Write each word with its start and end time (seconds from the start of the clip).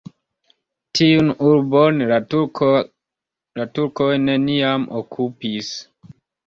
Tiun 0.99 1.29
urbon 1.49 2.01
la 2.13 2.19
turkoj 2.33 4.11
neniam 4.27 4.93
okupis. 5.05 5.75